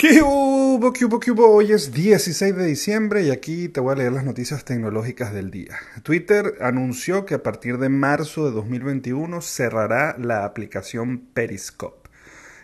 [0.00, 1.30] ¿Qué hubo, qué qué?
[1.36, 5.50] Hoy es 16 de diciembre y aquí te voy a leer las noticias tecnológicas del
[5.50, 5.78] día.
[6.02, 12.08] Twitter anunció que a partir de marzo de 2021 cerrará la aplicación Periscope.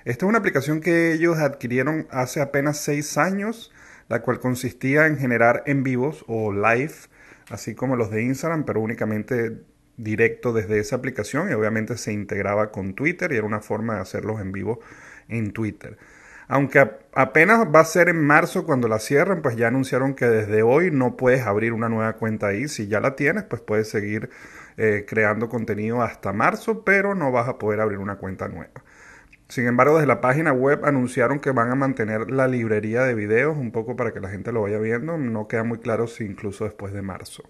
[0.06, 3.70] Esta es una aplicación que ellos adquirieron hace apenas seis años,
[4.08, 6.94] la cual consistía en generar en vivos o live,
[7.50, 9.60] así como los de Instagram, pero únicamente
[9.98, 14.00] directo desde esa aplicación y obviamente se integraba con Twitter y era una forma de
[14.00, 14.80] hacerlos en vivo
[15.28, 15.98] en Twitter.
[16.48, 20.62] Aunque apenas va a ser en marzo cuando la cierren, pues ya anunciaron que desde
[20.62, 22.68] hoy no puedes abrir una nueva cuenta ahí.
[22.68, 24.30] Si ya la tienes, pues puedes seguir
[24.76, 28.84] eh, creando contenido hasta marzo, pero no vas a poder abrir una cuenta nueva.
[29.48, 33.56] Sin embargo, desde la página web anunciaron que van a mantener la librería de videos
[33.56, 35.18] un poco para que la gente lo vaya viendo.
[35.18, 37.44] No queda muy claro si incluso después de marzo.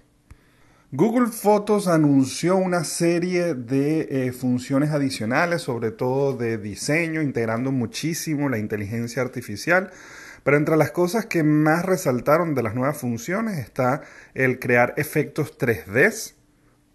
[0.92, 8.48] Google Fotos anunció una serie de eh, funciones adicionales, sobre todo de diseño, integrando muchísimo
[8.48, 9.90] la inteligencia artificial.
[10.45, 14.02] Pero entre las cosas que más resaltaron de las nuevas funciones está
[14.34, 16.34] el crear efectos 3D.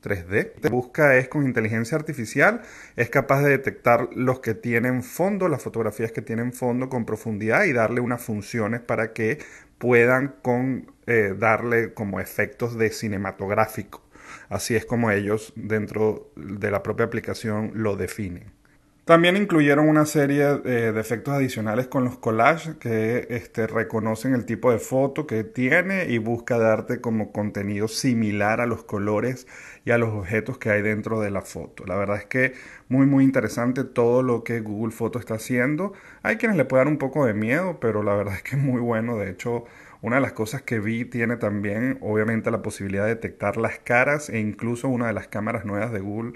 [0.02, 0.54] 3D.
[0.56, 2.62] Lo que busca es con inteligencia artificial,
[2.96, 7.66] es capaz de detectar los que tienen fondo, las fotografías que tienen fondo con profundidad
[7.66, 9.40] y darle unas funciones para que
[9.82, 14.04] puedan con, eh, darle como efectos de cinematográfico.
[14.48, 18.61] Así es como ellos dentro de la propia aplicación lo definen.
[19.04, 24.46] También incluyeron una serie eh, de efectos adicionales con los collages que este, reconocen el
[24.46, 29.48] tipo de foto que tiene y busca darte como contenido similar a los colores
[29.86, 31.84] y a los objetos que hay dentro de la foto.
[31.88, 32.54] La verdad es que
[32.90, 35.94] muy muy interesante todo lo que Google Foto está haciendo.
[36.22, 38.62] Hay quienes le pueden dar un poco de miedo, pero la verdad es que es
[38.62, 39.18] muy bueno.
[39.18, 39.66] De hecho,
[40.02, 44.30] una de las cosas que vi tiene también obviamente la posibilidad de detectar las caras
[44.30, 46.34] e incluso una de las cámaras nuevas de Google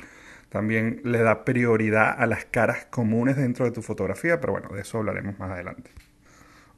[0.50, 4.82] también le da prioridad a las caras comunes dentro de tu fotografía, pero bueno, de
[4.82, 5.92] eso hablaremos más adelante.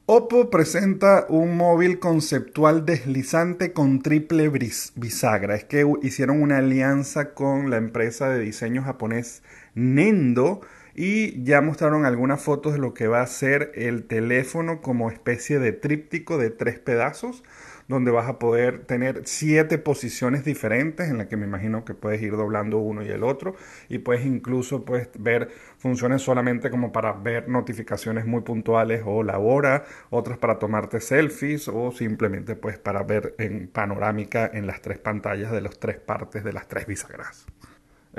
[0.10, 4.50] Oppo presenta un móvil conceptual deslizante con triple
[4.96, 5.56] bisagra.
[5.56, 9.44] Es que hicieron una alianza con la empresa de diseño japonés
[9.76, 10.62] Nendo
[10.98, 15.60] y ya mostraron algunas fotos de lo que va a ser el teléfono como especie
[15.60, 17.44] de tríptico de tres pedazos
[17.88, 22.22] donde vas a poder tener siete posiciones diferentes en las que me imagino que puedes
[22.22, 23.56] ir doblando uno y el otro
[23.90, 29.38] y puedes incluso pues, ver funciones solamente como para ver notificaciones muy puntuales o la
[29.38, 34.98] hora, otras para tomarte selfies o simplemente pues para ver en panorámica en las tres
[34.98, 37.46] pantallas de las tres partes de las tres bisagras.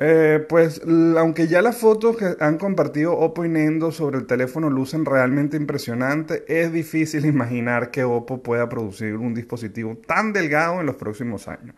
[0.00, 0.80] Eh, pues
[1.16, 5.56] aunque ya las fotos que han compartido Oppo y Nendo sobre el teléfono lucen realmente
[5.56, 11.48] impresionantes, es difícil imaginar que Oppo pueda producir un dispositivo tan delgado en los próximos
[11.48, 11.74] años.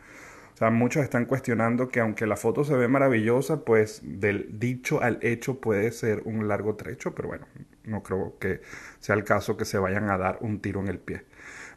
[0.52, 5.00] O sea, muchos están cuestionando que aunque la foto se ve maravillosa, pues del dicho
[5.02, 7.46] al hecho puede ser un largo trecho, pero bueno,
[7.84, 8.60] no creo que
[8.98, 11.24] sea el caso que se vayan a dar un tiro en el pie.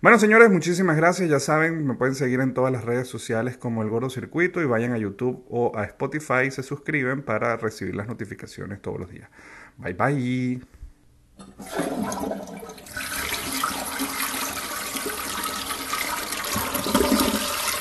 [0.02, 1.30] Bueno, señores, muchísimas gracias.
[1.30, 4.66] Ya saben, me pueden seguir en todas las redes sociales como El Gordo Circuito y
[4.66, 9.10] vayan a YouTube o a Spotify y se suscriben para recibir las notificaciones todos los
[9.10, 9.30] días.
[9.78, 10.62] Bye bye.